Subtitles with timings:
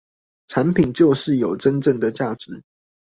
[0.47, 2.63] 產品就是有真正的價值